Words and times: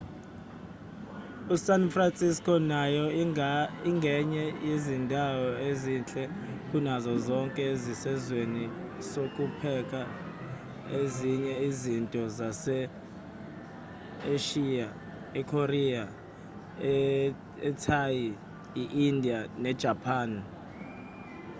esan 1.53 1.83
francisco 1.95 2.53
nayo 2.71 3.05
ingenye 3.89 4.45
yezindawo 4.67 5.47
ezinhle 5.69 6.23
kunazo 6.69 7.13
zonke 7.27 7.61
esizweni 7.73 8.63
sokupheka 9.11 10.01
ezinye 10.99 11.53
izinto 11.67 12.21
zase-eshiya 12.37 14.87
ikorea 15.41 16.03
ithai 17.69 18.25
indiya 19.07 19.39
nejapan 19.63 20.31